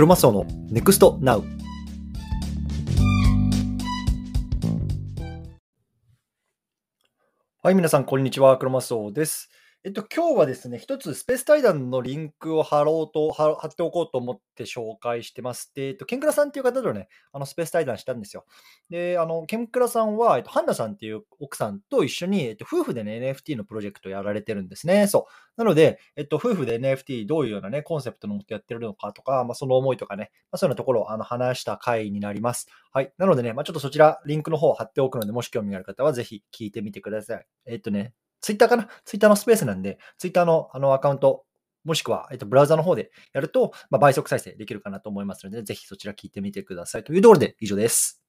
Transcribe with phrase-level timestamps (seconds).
[0.00, 1.44] クロマスオの NEXT NOW
[7.62, 8.56] はい、皆さん、こんにちは。
[8.56, 9.50] クロマスオです。
[9.82, 15.72] えっと、今日はですね、一つスペース対談のリンクを貼ろうと、貼っておこうと思って紹介してます。
[15.74, 18.44] で、えっと、ケンクラさんっていう方とね、あの、スペース対談したんですよ。
[18.90, 25.06] で、あの、ケンクラさんは、えっと、ハンナさんっていう奥さんと一緒に、えっと、夫婦でね、NFT のプロジェクトやられてるんですね。
[25.06, 25.24] そう。
[25.56, 32.66] なので、えっと、夫婦で NFT どういうようなね、コンセプトのもとやってるのかとか、まあ、その思いとかね、まあ、そういうようなところをあの話した回になります。
[32.92, 33.14] はい。
[33.16, 37.46] なのでね、まあ、ちょっとそちら、リンクの方を貼っておくので、もし興味がある方はぜひ聞いてみてください。
[37.64, 38.88] えっとね、ツイッターかな？
[39.04, 41.44] ツイッターのスペースなんで、ツイッターのあのアカウント、
[41.84, 47.04] もしくは、えっと、ブラウザの方でやると、まあ、倍速再生できるかなと思いますので、ぜひそちら聞いてみてください。
[47.04, 48.19] というところで以上です。